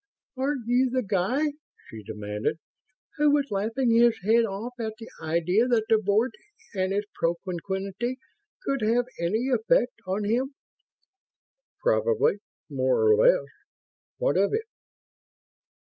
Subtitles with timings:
[0.35, 1.53] "Aren't you the guy,"
[1.87, 2.57] she demanded,
[3.17, 6.31] "who was laughing his head off at the idea that the Board
[6.73, 8.17] and its propinquity
[8.63, 10.55] could have any effect on him?"
[11.83, 12.39] "Probably.
[12.67, 13.45] More or less.
[14.17, 14.65] What of it?"